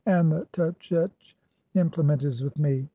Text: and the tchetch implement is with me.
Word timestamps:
and 0.07 0.31
the 0.31 0.47
tchetch 0.51 1.35
implement 1.75 2.23
is 2.23 2.41
with 2.43 2.57
me. 2.57 2.87